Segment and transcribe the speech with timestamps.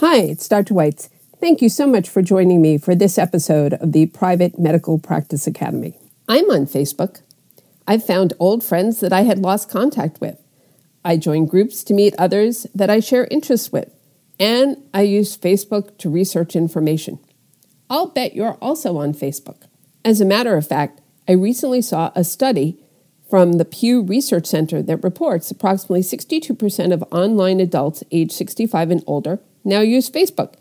[0.00, 0.72] Hi, it's Dr.
[0.72, 1.10] Weitz.
[1.40, 5.46] Thank you so much for joining me for this episode of the Private Medical Practice
[5.46, 5.94] Academy.
[6.26, 7.20] I'm on Facebook.
[7.86, 10.42] I've found old friends that I had lost contact with.
[11.04, 13.94] I join groups to meet others that I share interests with.
[14.38, 17.18] And I use Facebook to research information.
[17.90, 19.64] I'll bet you're also on Facebook.
[20.02, 22.82] As a matter of fact, I recently saw a study
[23.28, 29.04] from the Pew Research Center that reports approximately 62% of online adults age 65 and
[29.06, 30.54] older now use Facebook,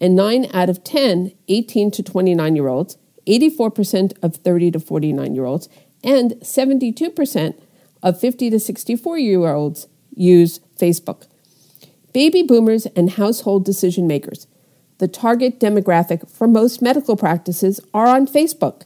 [0.00, 5.34] and 9 out of 10 18 to 29 year olds, 84% of 30 to 49
[5.34, 5.68] year olds,
[6.02, 7.54] and 72%
[8.02, 11.26] of 50 to 64 year olds use Facebook.
[12.12, 14.46] Baby boomers and household decision makers,
[14.98, 18.82] the target demographic for most medical practices, are on Facebook.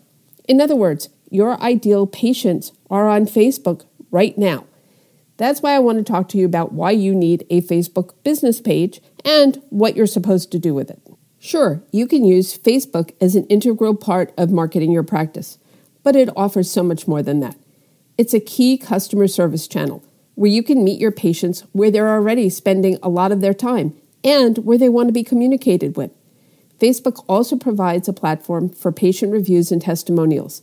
[0.46, 4.66] In other words, your ideal patients are on Facebook right now.
[5.36, 8.60] That's why I want to talk to you about why you need a Facebook business
[8.60, 11.00] page and what you're supposed to do with it.
[11.38, 15.58] Sure, you can use Facebook as an integral part of marketing your practice
[16.06, 17.56] but it offers so much more than that.
[18.16, 20.04] It's a key customer service channel
[20.36, 23.92] where you can meet your patients where they're already spending a lot of their time
[24.22, 26.12] and where they want to be communicated with.
[26.78, 30.62] Facebook also provides a platform for patient reviews and testimonials.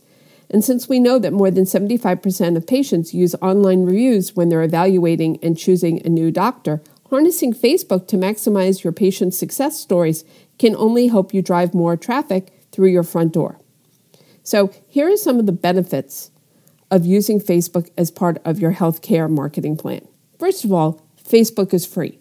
[0.50, 4.62] And since we know that more than 75% of patients use online reviews when they're
[4.62, 10.24] evaluating and choosing a new doctor, harnessing Facebook to maximize your patient's success stories
[10.58, 13.58] can only help you drive more traffic through your front door.
[14.42, 16.30] So, here are some of the benefits
[16.90, 20.06] of using Facebook as part of your healthcare marketing plan.
[20.38, 22.18] First of all, Facebook is free.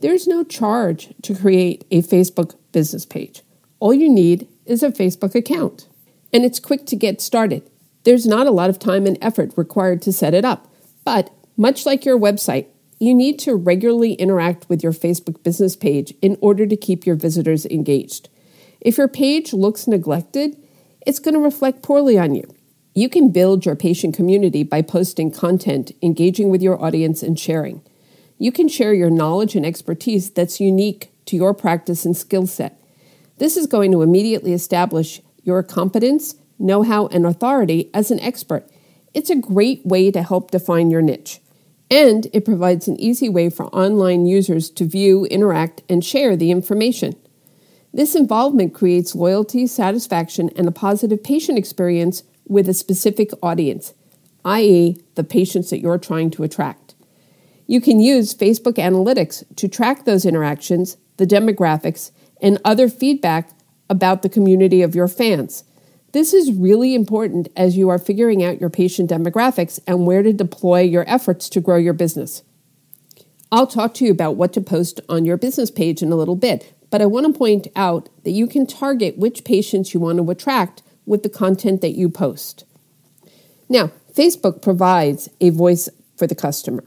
[0.00, 3.42] There's no charge to create a Facebook business page.
[3.80, 5.88] All you need is a Facebook account,
[6.32, 7.68] and it's quick to get started.
[8.04, 10.72] There's not a lot of time and effort required to set it up,
[11.04, 12.66] but much like your website,
[12.98, 17.16] you need to regularly interact with your Facebook business page in order to keep your
[17.16, 18.28] visitors engaged.
[18.80, 20.56] If your page looks neglected,
[21.06, 22.44] it's going to reflect poorly on you.
[22.94, 27.82] You can build your patient community by posting content, engaging with your audience, and sharing.
[28.38, 32.80] You can share your knowledge and expertise that's unique to your practice and skill set.
[33.38, 38.68] This is going to immediately establish your competence, know how, and authority as an expert.
[39.14, 41.40] It's a great way to help define your niche.
[41.90, 46.50] And it provides an easy way for online users to view, interact, and share the
[46.50, 47.14] information.
[47.94, 53.94] This involvement creates loyalty, satisfaction, and a positive patient experience with a specific audience,
[54.44, 56.94] i.e., the patients that you're trying to attract.
[57.66, 62.10] You can use Facebook Analytics to track those interactions, the demographics,
[62.42, 63.50] and other feedback
[63.88, 65.64] about the community of your fans.
[66.12, 70.32] This is really important as you are figuring out your patient demographics and where to
[70.32, 72.42] deploy your efforts to grow your business.
[73.52, 76.34] I'll talk to you about what to post on your business page in a little
[76.34, 80.18] bit, but I want to point out that you can target which patients you want
[80.18, 82.64] to attract with the content that you post.
[83.68, 86.84] Now, Facebook provides a voice for the customer.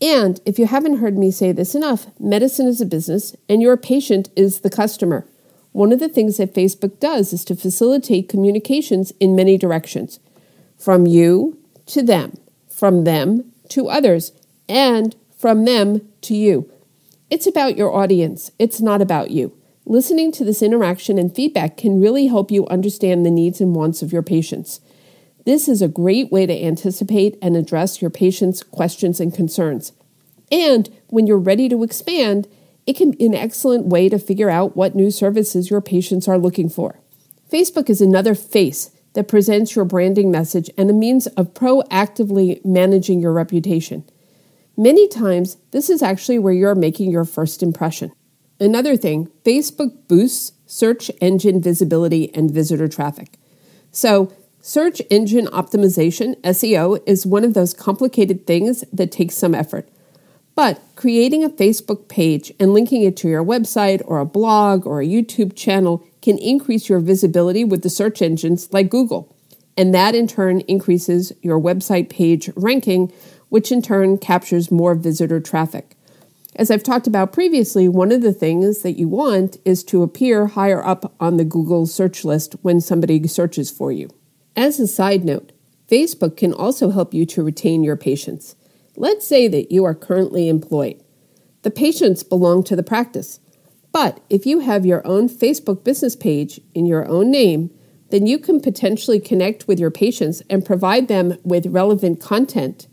[0.00, 3.76] And if you haven't heard me say this enough, medicine is a business and your
[3.76, 5.26] patient is the customer.
[5.72, 10.20] One of the things that Facebook does is to facilitate communications in many directions
[10.78, 12.36] from you to them,
[12.68, 14.32] from them to others,
[14.68, 16.70] and from them to you.
[17.30, 19.56] It's about your audience, it's not about you.
[19.84, 24.02] Listening to this interaction and feedback can really help you understand the needs and wants
[24.02, 24.80] of your patients.
[25.44, 29.92] This is a great way to anticipate and address your patients' questions and concerns.
[30.52, 32.46] And when you're ready to expand,
[32.86, 36.38] it can be an excellent way to figure out what new services your patients are
[36.38, 36.98] looking for.
[37.50, 43.20] Facebook is another face that presents your branding message and a means of proactively managing
[43.20, 44.04] your reputation.
[44.76, 48.10] Many times, this is actually where you're making your first impression.
[48.58, 53.38] Another thing, Facebook boosts search engine visibility and visitor traffic.
[53.90, 54.32] So,
[54.62, 59.88] search engine optimization, SEO, is one of those complicated things that takes some effort.
[60.54, 65.00] But creating a Facebook page and linking it to your website or a blog or
[65.00, 69.34] a YouTube channel can increase your visibility with the search engines like Google.
[69.76, 73.12] And that in turn increases your website page ranking,
[73.48, 75.96] which in turn captures more visitor traffic.
[76.54, 80.48] As I've talked about previously, one of the things that you want is to appear
[80.48, 84.10] higher up on the Google search list when somebody searches for you.
[84.54, 85.52] As a side note,
[85.90, 88.54] Facebook can also help you to retain your patients.
[88.96, 91.02] Let's say that you are currently employed.
[91.62, 93.40] The patients belong to the practice.
[93.92, 97.70] But if you have your own Facebook business page in your own name,
[98.10, 102.86] then you can potentially connect with your patients and provide them with relevant content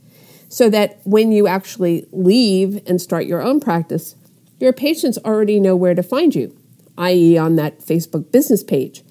[0.47, 4.15] so that when you actually leave and start your own practice,
[4.59, 6.55] Your patients already know where to find you,
[6.97, 9.03] i.e., on that Facebook business page.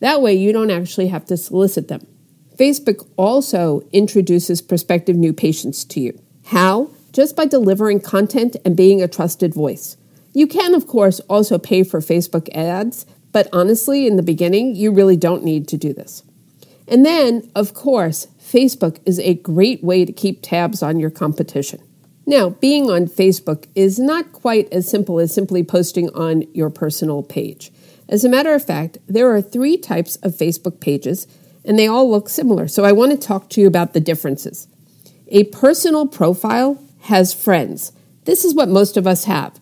[0.00, 2.06] That way, you don't actually have to solicit them.
[2.56, 6.20] Facebook also introduces prospective new patients to you.
[6.46, 6.90] How?
[7.12, 9.96] Just by delivering content and being a trusted voice.
[10.32, 14.92] You can, of course, also pay for Facebook ads, but honestly, in the beginning, you
[14.92, 16.22] really don't need to do this.
[16.88, 21.80] And then, of course, Facebook is a great way to keep tabs on your competition.
[22.26, 27.22] Now, being on Facebook is not quite as simple as simply posting on your personal
[27.22, 27.72] page.
[28.08, 31.26] As a matter of fact, there are three types of Facebook pages,
[31.64, 32.68] and they all look similar.
[32.68, 34.68] So I want to talk to you about the differences.
[35.34, 37.92] A personal profile has friends.
[38.26, 39.58] This is what most of us have.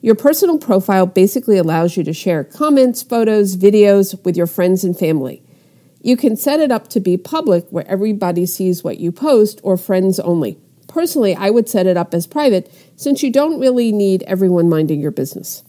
[0.00, 4.96] Your personal profile basically allows you to share comments, photos, videos with your friends and
[4.96, 5.42] family.
[6.00, 9.76] You can set it up to be public where everybody sees what you post or
[9.76, 10.58] friends only.
[10.86, 15.00] Personally, I would set it up as private since you don't really need everyone minding
[15.00, 15.64] your business.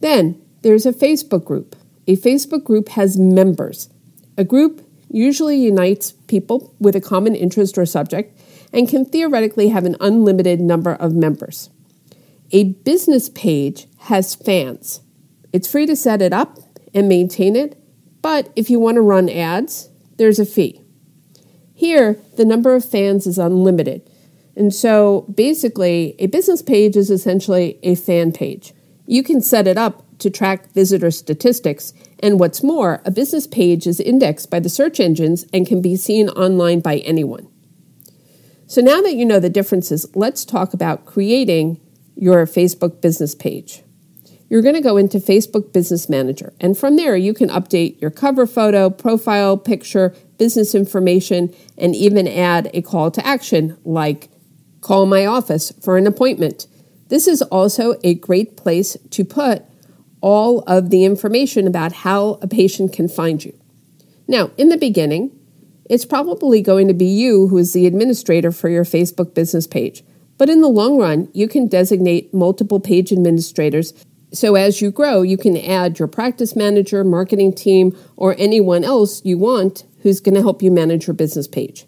[0.00, 1.76] Then there's a Facebook group.
[2.06, 3.90] A Facebook group has members.
[4.38, 8.38] A group usually unites people with a common interest or subject
[8.72, 11.70] and can theoretically have an unlimited number of members.
[12.50, 15.00] A business page has fans.
[15.52, 16.58] It's free to set it up
[16.94, 17.78] and maintain it,
[18.22, 20.82] but if you want to run ads, there's a fee.
[21.74, 24.08] Here, the number of fans is unlimited.
[24.56, 28.74] And so basically, a business page is essentially a fan page.
[29.06, 33.86] You can set it up to track visitor statistics, and what's more, a business page
[33.86, 37.48] is indexed by the search engines and can be seen online by anyone.
[38.66, 41.80] So now that you know the differences, let's talk about creating
[42.14, 43.82] your Facebook business page
[44.48, 46.52] you're going to go into Facebook Business Manager.
[46.60, 52.26] And from there, you can update your cover photo, profile picture, business information, and even
[52.26, 54.28] add a call to action like
[54.80, 56.66] call my office for an appointment.
[57.08, 59.64] This is also a great place to put
[60.20, 63.58] all of the information about how a patient can find you.
[64.26, 65.30] Now, in the beginning,
[65.88, 70.04] it's probably going to be you who is the administrator for your Facebook business page.
[70.36, 73.92] But in the long run, you can designate multiple page administrators
[74.32, 79.24] so as you grow, you can add your practice manager, marketing team, or anyone else
[79.24, 81.86] you want who's going to help you manage your business page.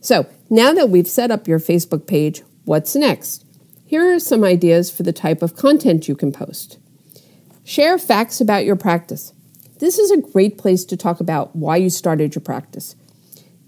[0.00, 3.44] So now that we've set up your Facebook page, what's next?
[3.84, 6.78] Here are some ideas for the type of content you can post.
[7.66, 9.32] Share facts about your practice.
[9.80, 12.94] This is a great place to talk about why you started your practice.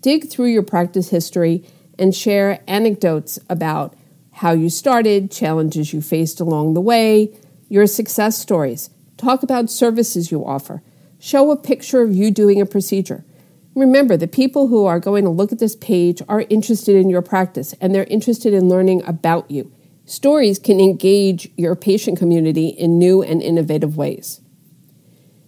[0.02, 1.64] Dig through your practice history
[1.98, 3.96] and share anecdotes about
[4.34, 7.36] how you started, challenges you faced along the way,
[7.68, 8.88] your success stories.
[9.16, 10.80] Talk about services you offer.
[11.18, 13.24] Show a picture of you doing a procedure.
[13.74, 17.20] Remember, the people who are going to look at this page are interested in your
[17.20, 19.72] practice and they're interested in learning about you.
[20.08, 24.40] Stories can engage your patient community in new and innovative ways.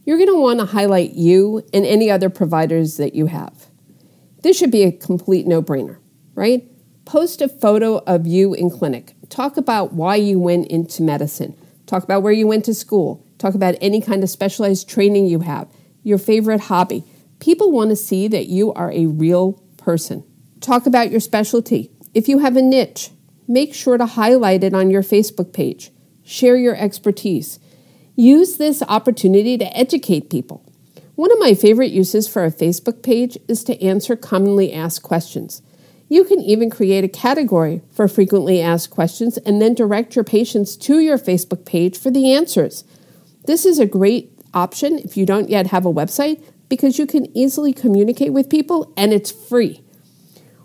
[0.05, 3.69] You're going to want to highlight you and any other providers that you have.
[4.43, 5.97] This should be a complete no brainer,
[6.35, 6.71] right?
[7.07, 9.15] Post a photo of you in clinic.
[9.31, 11.57] Talk about why you went into medicine.
[11.87, 13.25] Talk about where you went to school.
[13.39, 15.69] Talk about any kind of specialized training you have,
[16.03, 17.03] your favorite hobby.
[17.39, 20.23] People want to see that you are a real person.
[20.61, 21.91] Talk about your specialty.
[22.13, 23.11] If you have a niche,
[23.51, 25.91] make sure to highlight it on your Facebook page.
[26.23, 27.59] Share your expertise.
[28.15, 30.65] Use this opportunity to educate people.
[31.17, 35.63] One of my favorite uses for a Facebook page is to answer commonly asked questions.
[36.09, 40.77] You can even create a category for frequently asked questions and then direct your patients
[40.77, 42.85] to your Facebook page for the answers.
[43.47, 47.37] This is a great option if you don't yet have a website because you can
[47.37, 49.83] easily communicate with people and it's free.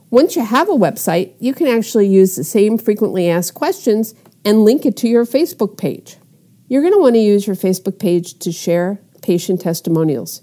[0.09, 4.63] Once you have a website, you can actually use the same frequently asked questions and
[4.63, 6.17] link it to your Facebook page.
[6.67, 10.41] You're going to want to use your Facebook page to share patient testimonials.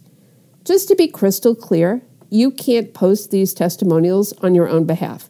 [0.65, 5.29] Just to be crystal clear, you can't post these testimonials on your own behalf.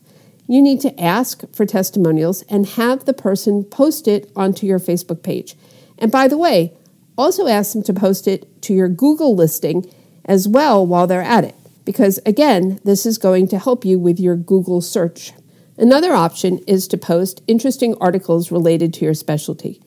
[0.49, 5.23] You need to ask for testimonials and have the person post it onto your Facebook
[5.23, 5.57] page.
[5.99, 6.73] And by the way,
[7.17, 9.91] also ask them to post it to your Google listing
[10.25, 14.21] as well while they're at it, because again, this is going to help you with
[14.21, 15.33] your Google search.
[15.77, 19.81] Another option is to post interesting articles related to your specialty.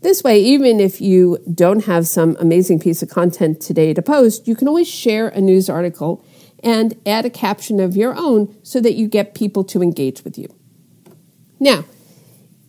[0.00, 4.46] This way, even if you don't have some amazing piece of content today to post,
[4.46, 6.24] you can always share a news article
[6.62, 10.38] and add a caption of your own so that you get people to engage with
[10.38, 10.48] you.
[11.58, 11.84] Now,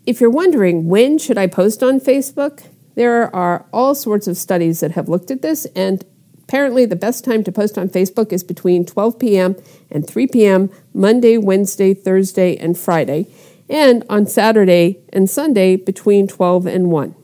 [0.05, 2.63] if you're wondering when should I post on Facebook,
[2.95, 6.03] there are all sorts of studies that have looked at this and
[6.50, 9.56] apparently the best time to post on Facebook is between 12 p.m.
[9.91, 10.72] and 3 p.m.
[10.96, 13.27] Monday, Wednesday, Thursday, and Friday.
[13.70, 17.15] and on Saturday and Sunday between 12 and 1.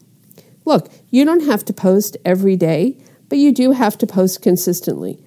[0.64, 5.18] Look, you don't have to post every day, but you do have to post consistently.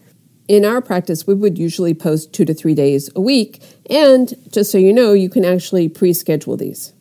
[0.47, 4.71] In our practice, we would usually post two to three days a week, and just
[4.71, 6.93] so you know, you can actually pre schedule these.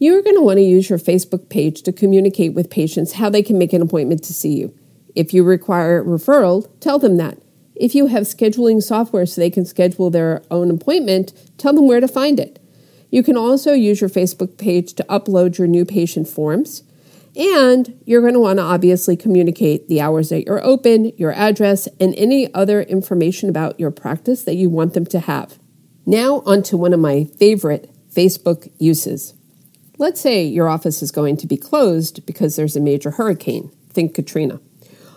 [0.00, 3.30] You are going to want to use your Facebook page to communicate with patients how
[3.30, 4.74] they can make an appointment to see you.
[5.14, 7.38] If you require referral, tell them that.
[7.74, 12.00] If you have scheduling software so they can schedule their own appointment, tell them where
[12.00, 12.60] to find it.
[13.10, 16.82] You can also use your Facebook page to upload your new patient forms.
[17.36, 21.88] And you're going to want to obviously communicate the hours that you're open, your address,
[21.98, 25.58] and any other information about your practice that you want them to have.
[26.06, 29.34] Now, on to one of my favorite Facebook uses.
[29.98, 34.14] Let's say your office is going to be closed because there's a major hurricane, think
[34.14, 34.60] Katrina.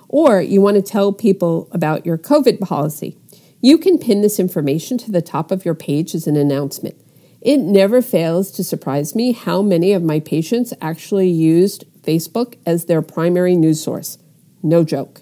[0.09, 3.17] Or you want to tell people about your COVID policy.
[3.61, 6.95] You can pin this information to the top of your page as an announcement.
[7.41, 12.85] It never fails to surprise me how many of my patients actually used Facebook as
[12.85, 14.17] their primary news source.
[14.63, 15.21] No joke.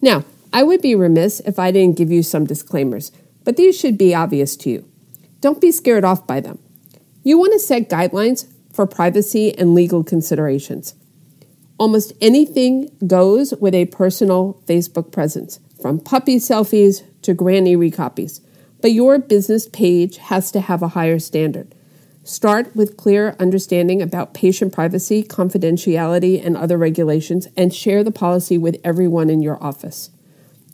[0.00, 3.12] Now, I would be remiss if I didn't give you some disclaimers,
[3.44, 4.88] but these should be obvious to you.
[5.40, 6.58] Don't be scared off by them.
[7.22, 10.94] You want to set guidelines for privacy and legal considerations.
[11.78, 18.40] Almost anything goes with a personal Facebook presence, from puppy selfies to granny recopies.
[18.80, 21.74] But your business page has to have a higher standard.
[22.24, 28.58] Start with clear understanding about patient privacy, confidentiality, and other regulations, and share the policy
[28.58, 30.10] with everyone in your office.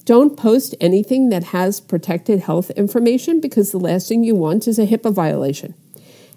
[0.05, 4.79] Don't post anything that has protected health information because the last thing you want is
[4.79, 5.75] a HIPAA violation.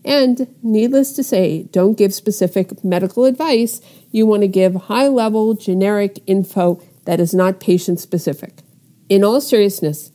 [0.08, 3.82] And needless to say, don't give specific medical advice.
[4.10, 8.64] You want to give high level, generic info that is not patient specific.
[9.10, 10.12] In all seriousness,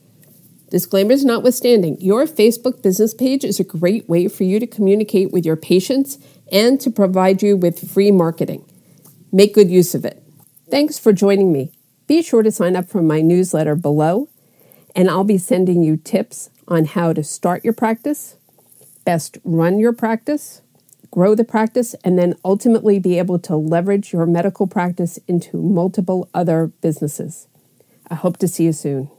[0.73, 5.45] Disclaimers notwithstanding, your Facebook business page is a great way for you to communicate with
[5.45, 6.17] your patients
[6.51, 8.65] and to provide you with free marketing.
[9.31, 10.23] Make good use of it.
[10.71, 11.71] Thanks for joining me.
[12.07, 14.29] Be sure to sign up for my newsletter below,
[14.95, 18.37] and I'll be sending you tips on how to start your practice,
[19.05, 20.61] best run your practice,
[21.11, 26.29] grow the practice, and then ultimately be able to leverage your medical practice into multiple
[26.33, 27.47] other businesses.
[28.09, 29.09] I hope to see you soon.